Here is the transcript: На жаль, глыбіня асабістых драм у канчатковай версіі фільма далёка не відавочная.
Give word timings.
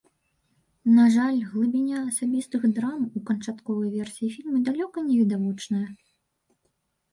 На 0.97 1.03
жаль, 1.15 1.37
глыбіня 1.49 1.97
асабістых 2.13 2.65
драм 2.79 3.01
у 3.05 3.19
канчатковай 3.29 3.89
версіі 3.99 4.33
фільма 4.39 4.57
далёка 4.71 5.07
не 5.13 5.21
відавочная. 5.21 5.85